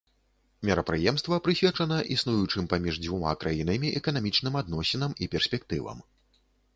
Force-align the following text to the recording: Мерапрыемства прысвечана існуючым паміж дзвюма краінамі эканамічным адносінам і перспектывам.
Мерапрыемства 0.67 1.37
прысвечана 1.47 1.99
існуючым 2.15 2.63
паміж 2.71 2.97
дзвюма 3.03 3.33
краінамі 3.43 3.91
эканамічным 3.99 4.57
адносінам 4.63 5.11
і 5.27 5.29
перспектывам. 5.37 5.97